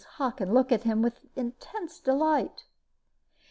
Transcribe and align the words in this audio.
Hockin 0.17 0.51
looked 0.51 0.71
at 0.71 0.81
him 0.81 1.03
with 1.03 1.19
intense 1.35 1.99
delight. 1.99 2.63